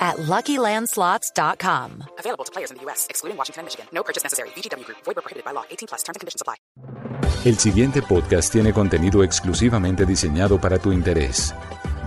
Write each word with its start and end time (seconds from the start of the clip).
at 0.00 0.16
LuckyLandSlots.com. 0.16 2.04
Available 2.18 2.44
to 2.44 2.52
players 2.52 2.70
in 2.70 2.78
the 2.78 2.82
U.S., 2.84 3.06
excluding 3.10 3.36
Washington 3.36 3.60
and 3.60 3.66
Michigan. 3.66 3.86
No 3.92 4.02
purchase 4.02 4.24
necessary. 4.24 4.48
VGW 4.56 4.84
Group. 4.84 4.98
Void 5.04 5.16
prohibited 5.16 5.44
by 5.44 5.52
law. 5.52 5.64
18 5.70 5.88
plus. 5.88 6.02
Terms 6.02 6.16
and 6.16 6.20
conditions 6.20 6.40
apply. 6.40 6.56
El 7.44 7.58
siguiente 7.58 8.02
podcast 8.02 8.52
tiene 8.52 8.72
contenido 8.72 9.22
exclusivamente 9.22 10.04
diseñado 10.04 10.60
para 10.60 10.78
tu 10.78 10.92
interés. 10.92 11.54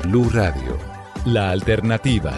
Blue 0.04 0.30
Radio, 0.30 0.78
la 1.26 1.50
alternativa. 1.52 2.34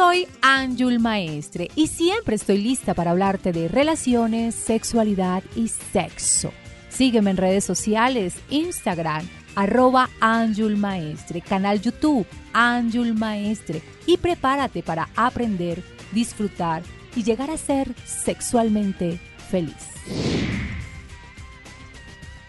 Soy 0.00 0.26
Anjul 0.40 0.98
Maestre 0.98 1.70
y 1.74 1.88
siempre 1.88 2.36
estoy 2.36 2.56
lista 2.56 2.94
para 2.94 3.10
hablarte 3.10 3.52
de 3.52 3.68
relaciones, 3.68 4.54
sexualidad 4.54 5.42
y 5.54 5.68
sexo. 5.68 6.54
Sígueme 6.88 7.32
en 7.32 7.36
redes 7.36 7.64
sociales, 7.64 8.36
Instagram, 8.48 9.28
arroba 9.56 10.08
Anjul 10.20 10.78
Maestre, 10.78 11.42
canal 11.42 11.82
YouTube, 11.82 12.26
Anjul 12.54 13.12
Maestre 13.12 13.82
y 14.06 14.16
prepárate 14.16 14.82
para 14.82 15.10
aprender, 15.16 15.82
disfrutar 16.12 16.82
y 17.14 17.22
llegar 17.22 17.50
a 17.50 17.58
ser 17.58 17.94
sexualmente 18.06 19.20
feliz. 19.50 19.90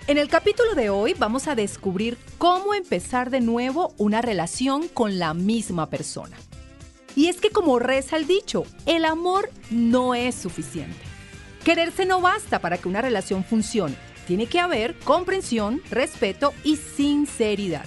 En 0.08 0.18
el 0.18 0.30
capítulo 0.30 0.74
de 0.74 0.90
hoy 0.90 1.16
vamos 1.20 1.50
a 1.50 1.56
descubrir 1.56 2.18
cómo 2.38 2.74
empezar 2.74 3.30
de 3.30 3.42
nuevo 3.42 3.94
una 3.98 4.22
relación 4.22 4.88
con 4.88 5.20
la 5.20 5.34
misma 5.34 5.90
persona. 5.90 6.38
Y 7.16 7.28
es 7.28 7.42
que 7.42 7.50
como 7.50 7.80
reza 7.80 8.18
el 8.18 8.28
dicho, 8.28 8.64
el 8.86 9.06
amor 9.06 9.50
no 9.70 10.16
es 10.16 10.36
suficiente. 10.36 10.98
Quererse 11.64 12.06
no 12.06 12.22
basta 12.22 12.60
para 12.60 12.78
que 12.78 12.88
una 12.88 13.02
relación 13.02 13.44
funcione. 13.44 13.96
Tiene 14.28 14.48
que 14.48 14.60
haber 14.60 14.98
comprensión, 15.00 15.82
respeto 15.90 16.54
y 16.64 16.78
sinceridad. 16.78 17.86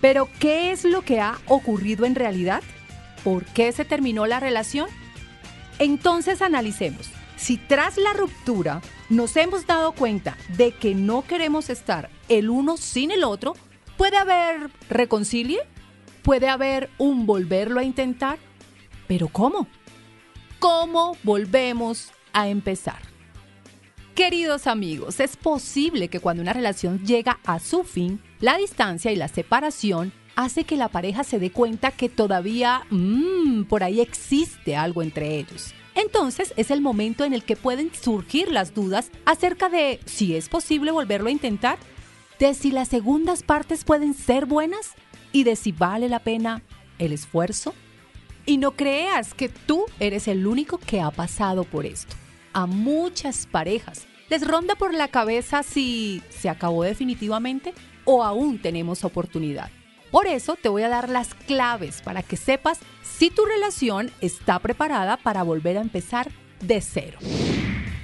Pero, 0.00 0.28
¿qué 0.38 0.70
es 0.70 0.84
lo 0.84 1.02
que 1.02 1.20
ha 1.20 1.38
ocurrido 1.46 2.06
en 2.06 2.14
realidad? 2.14 2.62
¿Por 3.24 3.44
qué 3.44 3.72
se 3.72 3.84
terminó 3.84 4.26
la 4.26 4.40
relación? 4.40 4.88
Entonces 5.78 6.42
analicemos. 6.42 7.10
Si 7.36 7.56
tras 7.56 7.96
la 7.96 8.12
ruptura 8.12 8.80
nos 9.10 9.36
hemos 9.36 9.66
dado 9.66 9.92
cuenta 9.92 10.36
de 10.56 10.72
que 10.72 10.94
no 10.94 11.22
queremos 11.22 11.70
estar 11.70 12.10
el 12.28 12.50
uno 12.50 12.76
sin 12.76 13.10
el 13.10 13.24
otro, 13.24 13.54
¿puede 13.96 14.16
haber 14.16 14.70
reconcilie? 14.88 15.60
¿Puede 16.22 16.48
haber 16.48 16.90
un 16.98 17.26
volverlo 17.26 17.80
a 17.80 17.84
intentar? 17.84 18.38
¿Pero 19.06 19.28
cómo? 19.28 19.66
¿Cómo 20.58 21.16
volvemos 21.22 22.10
a 22.32 22.48
empezar? 22.48 23.00
Queridos 24.14 24.66
amigos, 24.66 25.20
es 25.20 25.36
posible 25.36 26.08
que 26.08 26.18
cuando 26.18 26.42
una 26.42 26.52
relación 26.52 27.06
llega 27.06 27.38
a 27.46 27.60
su 27.60 27.84
fin, 27.84 28.20
la 28.40 28.56
distancia 28.56 29.12
y 29.12 29.16
la 29.16 29.28
separación 29.28 30.12
hace 30.34 30.64
que 30.64 30.76
la 30.76 30.88
pareja 30.88 31.22
se 31.22 31.38
dé 31.38 31.52
cuenta 31.52 31.92
que 31.92 32.08
todavía 32.08 32.82
mmm, 32.90 33.62
por 33.64 33.84
ahí 33.84 34.00
existe 34.00 34.76
algo 34.76 35.02
entre 35.02 35.36
ellos. 35.36 35.72
Entonces 35.94 36.52
es 36.56 36.70
el 36.70 36.80
momento 36.80 37.24
en 37.24 37.32
el 37.32 37.44
que 37.44 37.56
pueden 37.56 37.92
surgir 37.94 38.50
las 38.50 38.74
dudas 38.74 39.10
acerca 39.24 39.68
de 39.68 40.00
si 40.04 40.36
es 40.36 40.48
posible 40.48 40.90
volverlo 40.92 41.28
a 41.28 41.32
intentar, 41.32 41.78
de 42.38 42.54
si 42.54 42.70
las 42.70 42.88
segundas 42.88 43.42
partes 43.42 43.84
pueden 43.84 44.14
ser 44.14 44.46
buenas 44.46 44.94
y 45.32 45.44
de 45.44 45.56
si 45.56 45.72
vale 45.72 46.08
la 46.08 46.20
pena 46.20 46.62
el 46.98 47.12
esfuerzo. 47.12 47.74
Y 48.46 48.56
no 48.56 48.72
creas 48.72 49.34
que 49.34 49.48
tú 49.48 49.84
eres 50.00 50.26
el 50.28 50.46
único 50.46 50.78
que 50.78 51.00
ha 51.00 51.10
pasado 51.10 51.64
por 51.64 51.84
esto. 51.84 52.16
A 52.52 52.66
muchas 52.66 53.46
parejas 53.46 54.06
les 54.30 54.46
ronda 54.46 54.74
por 54.74 54.94
la 54.94 55.08
cabeza 55.08 55.62
si 55.62 56.22
se 56.30 56.48
acabó 56.48 56.82
definitivamente 56.82 57.74
o 58.04 58.24
aún 58.24 58.60
tenemos 58.60 59.04
oportunidad. 59.04 59.70
Por 60.10 60.26
eso 60.26 60.56
te 60.56 60.70
voy 60.70 60.82
a 60.82 60.88
dar 60.88 61.08
las 61.08 61.34
claves 61.34 62.00
para 62.00 62.22
que 62.22 62.36
sepas 62.36 62.78
si 63.02 63.30
tu 63.30 63.44
relación 63.44 64.10
está 64.20 64.58
preparada 64.58 65.18
para 65.18 65.42
volver 65.42 65.76
a 65.76 65.82
empezar 65.82 66.30
de 66.60 66.80
cero. 66.80 67.18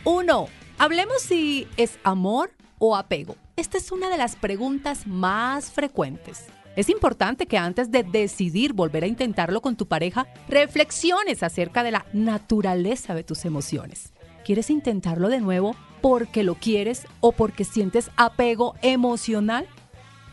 1. 0.05 0.49
Hablemos 0.79 1.23
si 1.23 1.67
es 1.77 1.99
amor 2.05 2.51
o 2.79 2.97
apego. 2.97 3.37
Esta 3.57 3.79
es 3.79 3.91
una 3.93 4.11
de 4.11 4.19
las 4.19 4.37
preguntas 4.37 5.07
más 5.07 5.71
frecuentes. 5.71 6.45
Es 6.77 6.89
importante 6.89 7.47
que 7.47 7.57
antes 7.57 7.93
de 7.93 8.03
decidir 8.03 8.73
volver 8.73 9.05
a 9.05 9.07
intentarlo 9.07 9.61
con 9.61 9.77
tu 9.77 9.87
pareja, 9.87 10.27
reflexiones 10.49 11.45
acerca 11.45 11.85
de 11.85 11.93
la 11.93 12.07
naturaleza 12.13 13.15
de 13.15 13.23
tus 13.23 13.45
emociones. 13.45 14.13
¿Quieres 14.45 14.71
intentarlo 14.71 15.29
de 15.29 15.41
nuevo 15.41 15.77
porque 16.01 16.43
lo 16.43 16.57
quieres 16.57 17.07
o 17.21 17.31
porque 17.33 17.65
sientes 17.65 18.11
apego 18.17 18.75
emocional? 18.83 19.69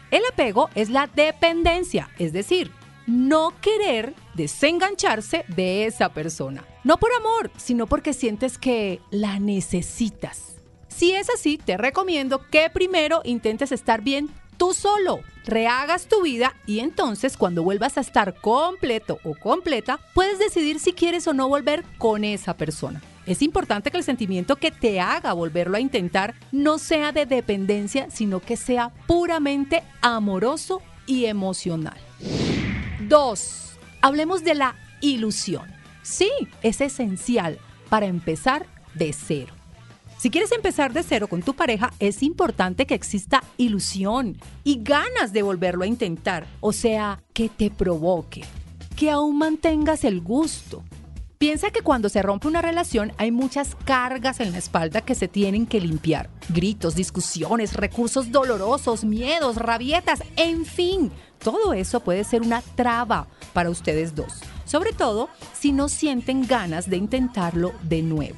El 0.10 0.24
apego 0.32 0.70
es 0.74 0.90
la 0.90 1.08
dependencia, 1.08 2.10
es 2.18 2.34
decir, 2.34 2.72
no 3.06 3.54
querer 3.62 4.14
desengancharse 4.34 5.46
de 5.48 5.86
esa 5.86 6.10
persona. 6.10 6.66
No 6.84 6.98
por 6.98 7.12
amor, 7.14 7.52
sino 7.56 7.86
porque 7.86 8.14
sientes 8.14 8.58
que 8.58 9.00
la 9.12 9.40
necesitas. 9.40 10.56
Si 10.88 11.12
es 11.12 11.30
así, 11.30 11.58
te 11.58 11.78
recomiendo 11.78 12.50
que 12.50 12.70
primero 12.70 13.22
intentes 13.24 13.72
estar 13.72 14.02
bien 14.02 14.30
tú 14.62 14.76
solo, 14.76 15.22
rehagas 15.44 16.06
tu 16.06 16.22
vida 16.22 16.54
y 16.68 16.82
entonces 16.82 17.36
cuando 17.36 17.64
vuelvas 17.64 17.98
a 17.98 18.02
estar 18.02 18.36
completo 18.36 19.18
o 19.24 19.34
completa, 19.34 20.00
puedes 20.14 20.38
decidir 20.38 20.80
si 20.80 20.94
quieres 20.94 21.28
o 21.28 21.34
no 21.34 21.50
volver 21.50 21.84
con 21.98 22.24
esa 22.24 22.56
persona. 22.56 23.02
Es 23.26 23.42
importante 23.42 23.90
que 23.90 23.98
el 23.98 24.04
sentimiento 24.04 24.58
que 24.58 24.70
te 24.70 25.02
haga 25.02 25.34
volverlo 25.34 25.78
a 25.78 25.80
intentar 25.80 26.36
no 26.52 26.78
sea 26.78 27.12
de 27.12 27.26
dependencia, 27.26 28.12
sino 28.12 28.40
que 28.40 28.56
sea 28.56 28.92
puramente 29.08 29.82
amoroso 30.00 30.84
y 31.08 31.26
emocional. 31.26 31.98
2. 33.08 33.72
Hablemos 34.02 34.44
de 34.44 34.54
la 34.54 34.76
ilusión. 35.02 35.66
Sí, 36.04 36.30
es 36.62 36.82
esencial 36.82 37.58
para 37.90 38.06
empezar 38.06 38.68
de 38.94 39.12
cero. 39.12 39.56
Si 40.22 40.30
quieres 40.30 40.52
empezar 40.52 40.94
de 40.94 41.02
cero 41.02 41.28
con 41.28 41.42
tu 41.42 41.56
pareja, 41.56 41.92
es 41.98 42.22
importante 42.22 42.86
que 42.86 42.94
exista 42.94 43.44
ilusión 43.58 44.38
y 44.64 44.84
ganas 44.84 45.34
de 45.34 45.42
volverlo 45.42 45.84
a 45.84 45.88
intentar. 45.88 46.46
O 46.60 46.74
sea, 46.74 47.24
que 47.34 47.50
te 47.50 47.72
provoque, 47.72 48.44
que 48.96 49.10
aún 49.10 49.40
mantengas 49.40 50.04
el 50.04 50.22
gusto. 50.22 50.84
Piensa 51.40 51.72
que 51.72 51.82
cuando 51.82 52.08
se 52.08 52.22
rompe 52.22 52.48
una 52.48 52.62
relación 52.62 53.14
hay 53.18 53.32
muchas 53.32 53.76
cargas 53.84 54.40
en 54.42 54.52
la 54.52 54.60
espalda 54.60 55.02
que 55.02 55.16
se 55.16 55.28
tienen 55.28 55.66
que 55.66 55.82
limpiar. 55.82 56.30
Gritos, 56.50 56.94
discusiones, 56.94 57.74
recursos 57.74 58.32
dolorosos, 58.32 59.04
miedos, 59.04 59.56
rabietas, 59.56 60.22
en 60.36 60.66
fin. 60.66 61.12
Todo 61.40 61.74
eso 61.74 62.00
puede 62.02 62.26
ser 62.26 62.44
una 62.44 62.62
traba 62.76 63.26
para 63.54 63.72
ustedes 63.72 64.14
dos. 64.14 64.34
Sobre 64.66 64.94
todo 64.94 65.30
si 65.60 65.72
no 65.72 65.90
sienten 65.90 66.46
ganas 66.46 66.88
de 66.92 66.98
intentarlo 66.98 67.74
de 67.82 68.04
nuevo. 68.04 68.38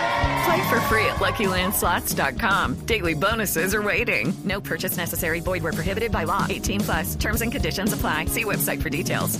Play 0.45 0.69
for 0.69 0.79
free 0.81 1.05
at 1.05 1.17
LuckyLandSlots.com. 1.17 2.85
Daily 2.85 3.13
bonuses 3.13 3.75
are 3.75 3.81
waiting. 3.81 4.33
No 4.43 4.61
purchase 4.61 4.97
necessary. 4.97 5.41
Void 5.41 5.63
where 5.63 5.73
prohibited 5.73 6.11
by 6.11 6.23
law. 6.23 6.45
18 6.49 6.81
plus. 6.81 7.15
Terms 7.15 7.41
and 7.41 7.51
conditions 7.51 7.93
apply. 7.93 8.25
See 8.25 8.43
website 8.43 8.81
for 8.81 8.89
details. 8.89 9.39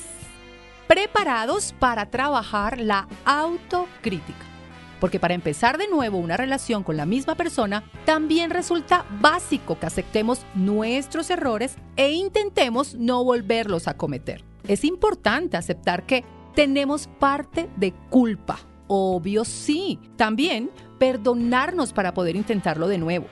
Preparados 0.87 1.75
para 1.79 2.11
trabajar 2.11 2.81
la 2.81 3.07
autocrítica. 3.25 4.56
Porque 5.01 5.21
para 5.21 5.35
empezar 5.35 5.79
de 5.79 5.89
nuevo 5.89 6.19
una 6.19 6.37
relación 6.37 6.83
con 6.83 6.97
la 6.97 7.07
misma 7.07 7.35
persona, 7.35 7.85
también 8.05 8.51
resulta 8.51 9.05
básico 9.21 9.79
que 9.79 9.87
aceptemos 9.87 10.47
nuestros 10.55 11.31
errores 11.31 11.77
e 11.97 12.13
intentemos 12.13 12.95
no 12.95 13.23
volverlos 13.25 13.89
a 13.89 13.97
cometer. 13.97 14.45
Es 14.67 14.85
importante 14.85 15.57
aceptar 15.57 16.07
que 16.07 16.25
tenemos 16.55 17.09
parte 17.19 17.69
de 17.77 17.93
culpa. 18.11 18.59
Obvio 18.89 19.45
sí. 19.45 19.99
También 20.17 20.71
perdonarnos 20.99 21.93
para 21.93 22.15
poder 22.15 22.37
intentarlo 22.37 22.89
de 22.89 22.99
nuevo. 22.99 23.27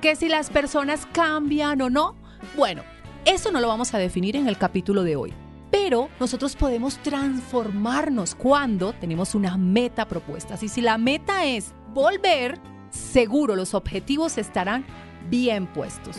Que 0.00 0.16
si 0.16 0.28
las 0.28 0.50
personas 0.50 1.06
cambian 1.12 1.80
o 1.80 1.90
no, 1.90 2.14
bueno, 2.56 2.82
eso 3.24 3.50
no 3.50 3.60
lo 3.60 3.68
vamos 3.68 3.94
a 3.94 3.98
definir 3.98 4.36
en 4.36 4.46
el 4.46 4.58
capítulo 4.58 5.02
de 5.02 5.16
hoy. 5.16 5.45
Pero 5.86 6.08
nosotros 6.18 6.56
podemos 6.56 6.98
transformarnos 6.98 8.34
cuando 8.34 8.92
tenemos 8.92 9.36
una 9.36 9.56
meta 9.56 10.08
propuesta. 10.08 10.58
Y 10.60 10.66
si 10.66 10.80
la 10.80 10.98
meta 10.98 11.44
es 11.44 11.76
volver, 11.94 12.58
seguro 12.90 13.54
los 13.54 13.72
objetivos 13.72 14.36
estarán 14.36 14.84
bien 15.30 15.68
puestos. 15.68 16.16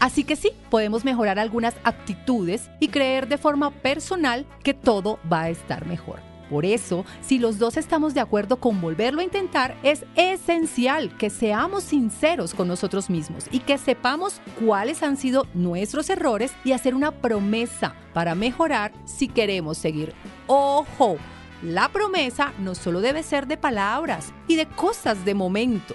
Así 0.00 0.24
que 0.24 0.36
sí, 0.36 0.52
podemos 0.70 1.04
mejorar 1.04 1.38
algunas 1.38 1.74
actitudes 1.84 2.70
y 2.80 2.88
creer 2.88 3.28
de 3.28 3.36
forma 3.36 3.72
personal 3.72 4.46
que 4.62 4.72
todo 4.72 5.18
va 5.30 5.42
a 5.42 5.50
estar 5.50 5.84
mejor. 5.84 6.20
Por 6.50 6.66
eso, 6.66 7.04
si 7.20 7.38
los 7.38 7.58
dos 7.58 7.76
estamos 7.76 8.14
de 8.14 8.20
acuerdo 8.20 8.56
con 8.60 8.80
volverlo 8.80 9.20
a 9.20 9.24
intentar, 9.24 9.76
es 9.82 10.04
esencial 10.14 11.16
que 11.16 11.30
seamos 11.30 11.84
sinceros 11.84 12.54
con 12.54 12.68
nosotros 12.68 13.10
mismos 13.10 13.46
y 13.50 13.60
que 13.60 13.78
sepamos 13.78 14.40
cuáles 14.64 15.02
han 15.02 15.16
sido 15.16 15.46
nuestros 15.54 16.10
errores 16.10 16.52
y 16.64 16.72
hacer 16.72 16.94
una 16.94 17.10
promesa 17.10 17.94
para 18.12 18.34
mejorar 18.34 18.92
si 19.04 19.28
queremos 19.28 19.78
seguir. 19.78 20.14
Ojo, 20.46 21.16
la 21.62 21.88
promesa 21.88 22.52
no 22.58 22.74
solo 22.74 23.00
debe 23.00 23.22
ser 23.22 23.46
de 23.46 23.56
palabras 23.56 24.32
y 24.46 24.56
de 24.56 24.66
cosas 24.66 25.24
de 25.24 25.34
momento. 25.34 25.94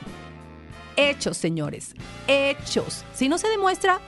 Hechos, 0.95 1.37
señores, 1.37 1.93
hechos. 2.27 3.05
Si 3.13 3.29
no 3.29 3.37
se 3.37 3.47
demuestra, 3.49 3.99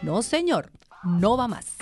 no, 0.00 0.22
señor, 0.22 0.70
no 1.02 1.36
va 1.36 1.48
más. 1.48 1.74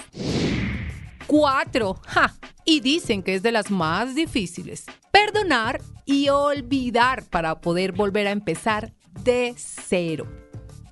Cuatro. 1.27 2.01
Ja, 2.07 2.35
y 2.65 2.81
dicen 2.81 3.23
que 3.23 3.35
es 3.35 3.43
de 3.43 3.53
las 3.53 3.71
más 3.71 4.15
difíciles. 4.15 4.85
Perdonar 5.11 5.81
y 6.05 6.29
olvidar 6.29 7.25
para 7.25 7.61
poder 7.61 7.93
volver 7.93 8.27
a 8.27 8.33
empezar 8.33 8.93
de 9.25 9.55
cero. 9.57 10.27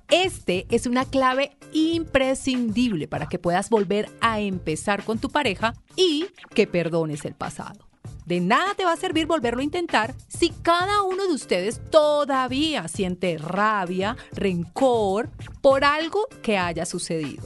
Este 0.09 0.67
es 0.69 0.87
una 0.87 1.05
clave 1.05 1.55
imprescindible 1.71 3.07
para 3.07 3.29
que 3.29 3.39
puedas 3.39 3.69
volver 3.69 4.09
a 4.19 4.41
empezar 4.41 5.05
con 5.05 5.19
tu 5.19 5.29
pareja 5.29 5.73
y 5.95 6.27
que 6.53 6.67
perdones 6.67 7.23
el 7.23 7.33
pasado. 7.33 7.87
De 8.25 8.39
nada 8.39 8.75
te 8.75 8.85
va 8.85 8.93
a 8.93 8.97
servir 8.97 9.25
volverlo 9.25 9.61
a 9.61 9.63
intentar 9.63 10.13
si 10.27 10.49
cada 10.49 11.01
uno 11.03 11.27
de 11.27 11.33
ustedes 11.33 11.81
todavía 11.89 12.87
siente 12.87 13.37
rabia, 13.37 14.15
rencor 14.33 15.29
por 15.61 15.83
algo 15.83 16.27
que 16.41 16.57
haya 16.57 16.85
sucedido. 16.85 17.43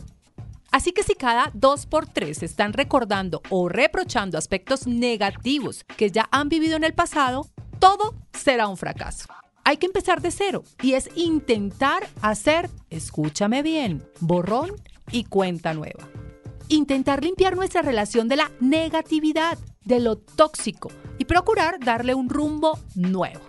Así 0.75 0.91
que 0.91 1.03
si 1.03 1.15
cada 1.15 1.51
dos 1.53 1.85
por 1.85 2.05
tres 2.05 2.43
están 2.43 2.73
recordando 2.73 3.41
o 3.49 3.69
reprochando 3.69 4.37
aspectos 4.37 4.87
negativos 4.87 5.85
que 5.95 6.11
ya 6.11 6.27
han 6.31 6.49
vivido 6.49 6.75
en 6.75 6.83
el 6.83 6.93
pasado, 6.93 7.47
todo 7.79 8.13
será 8.33 8.67
un 8.67 8.75
fracaso. 8.75 9.27
Hay 9.63 9.77
que 9.77 9.85
empezar 9.85 10.21
de 10.21 10.31
cero 10.31 10.65
y 10.81 10.95
es 10.95 11.09
intentar 11.15 12.05
hacer, 12.21 12.69
escúchame 12.89 13.63
bien, 13.63 14.03
borrón 14.19 14.71
y 15.13 15.23
cuenta 15.23 15.73
nueva. 15.73 16.09
Intentar 16.67 17.23
limpiar 17.23 17.55
nuestra 17.55 17.81
relación 17.81 18.27
de 18.27 18.35
la 18.35 18.51
negatividad, 18.59 19.57
de 19.85 20.01
lo 20.01 20.17
tóxico 20.17 20.91
y 21.17 21.23
procurar 21.23 21.79
darle 21.79 22.15
un 22.15 22.27
rumbo 22.27 22.77
nuevo. 22.95 23.39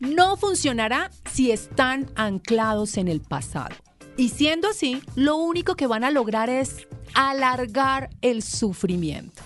No 0.00 0.36
funcionará 0.36 1.10
si 1.30 1.50
están 1.50 2.10
anclados 2.14 2.98
en 2.98 3.08
el 3.08 3.22
pasado. 3.22 3.74
Y 4.16 4.28
siendo 4.28 4.68
así, 4.68 5.02
lo 5.14 5.36
único 5.36 5.74
que 5.74 5.86
van 5.86 6.04
a 6.04 6.10
lograr 6.10 6.50
es 6.50 6.86
alargar 7.14 8.10
el 8.20 8.42
sufrimiento. 8.42 9.42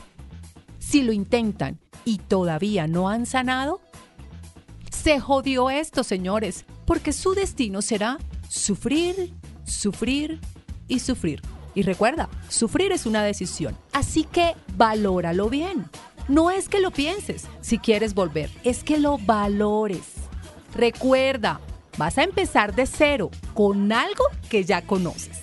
Si 0.78 1.02
lo 1.02 1.12
intentan 1.12 1.78
y 2.04 2.18
todavía 2.18 2.86
no 2.86 3.08
han 3.08 3.26
sanado, 3.26 3.80
se 4.90 5.20
jodió 5.20 5.70
esto, 5.70 6.02
señores, 6.02 6.64
porque 6.84 7.12
su 7.12 7.34
destino 7.34 7.82
será 7.82 8.18
sufrir, 8.48 9.32
sufrir 9.64 10.40
y 10.88 10.98
sufrir. 11.00 11.42
Y 11.74 11.82
recuerda, 11.82 12.28
sufrir 12.48 12.90
es 12.92 13.06
una 13.06 13.22
decisión, 13.22 13.76
así 13.92 14.24
que 14.24 14.54
valóralo 14.76 15.48
bien. 15.48 15.88
No 16.28 16.50
es 16.50 16.68
que 16.68 16.80
lo 16.80 16.90
pienses 16.90 17.46
si 17.60 17.78
quieres 17.78 18.14
volver, 18.14 18.50
es 18.64 18.82
que 18.82 18.98
lo 18.98 19.18
valores. 19.18 20.14
Recuerda, 20.74 21.60
vas 21.96 22.18
a 22.18 22.22
empezar 22.22 22.74
de 22.74 22.86
cero 22.86 23.30
con 23.54 23.92
algo 23.92 24.24
que 24.48 24.64
ya 24.64 24.82
conoces. 24.82 25.40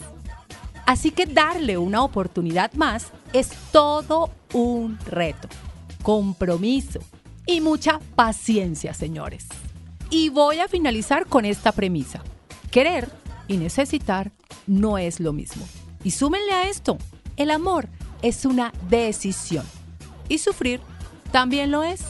Así 0.86 1.12
que 1.12 1.26
darle 1.26 1.78
una 1.78 2.04
oportunidad 2.04 2.74
más 2.74 3.12
es 3.32 3.50
todo 3.72 4.32
un 4.54 5.00
reto, 5.06 5.48
compromiso 6.02 7.00
y 7.46 7.62
mucha 7.62 8.00
paciencia, 8.16 8.94
señores. 8.94 9.48
Y 10.10 10.30
voy 10.30 10.60
a 10.60 10.68
finalizar 10.68 11.26
con 11.26 11.46
esta 11.46 11.72
premisa. 11.72 12.22
Querer 12.70 13.10
y 13.48 13.58
necesitar 13.58 14.32
no 14.68 14.98
es 14.98 15.20
lo 15.20 15.34
mismo. 15.34 15.66
Y 16.04 16.12
súmenle 16.12 16.52
a 16.52 16.70
esto, 16.70 16.98
el 17.38 17.50
amor 17.50 17.88
es 18.22 18.46
una 18.46 18.74
decisión. 18.90 19.66
Y 20.30 20.38
sufrir 20.38 20.82
también 21.32 21.72
lo 21.72 21.84
es. 21.84 22.02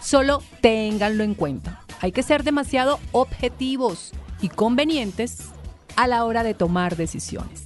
Solo 0.00 0.42
ténganlo 0.60 1.22
en 1.22 1.34
cuenta 1.34 1.81
hay 2.02 2.12
que 2.12 2.22
ser 2.22 2.42
demasiado 2.42 3.00
objetivos 3.12 4.12
y 4.42 4.50
convenientes 4.50 5.48
a 5.96 6.06
la 6.08 6.24
hora 6.24 6.42
de 6.42 6.52
tomar 6.52 6.96
decisiones. 6.96 7.64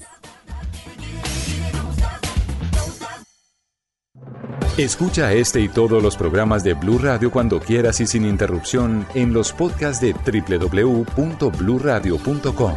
Escucha 4.76 5.32
este 5.32 5.62
y 5.62 5.70
todos 5.70 6.02
los 6.02 6.18
programas 6.18 6.62
de 6.62 6.74
Blue 6.74 6.98
Radio 6.98 7.30
cuando 7.30 7.60
quieras 7.60 7.98
y 8.02 8.06
sin 8.06 8.26
interrupción 8.26 9.06
en 9.14 9.32
los 9.32 9.52
podcasts 9.52 10.02
de 10.02 10.12
www.bluradio.com. 10.12 12.74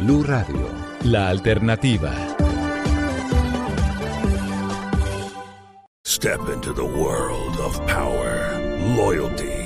Blue 0.00 0.24
Radio, 0.24 0.68
la 1.04 1.28
alternativa. 1.28 2.12
Step 6.04 6.40
into 6.52 6.72
the 6.72 6.82
world 6.82 7.60
of 7.60 7.78
power, 7.86 8.58
loyalty. 8.96 9.65